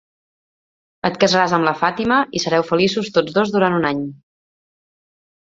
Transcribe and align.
Et 1.09 1.19
casaràs 1.23 1.53
amb 1.57 1.67
la 1.69 1.73
Fàtima 1.81 2.17
i 2.39 2.41
sereu 2.45 2.65
feliços 2.71 3.13
tots 3.19 3.37
dos 3.37 3.53
durant 3.59 3.79
un 3.83 3.87
any. 3.93 4.03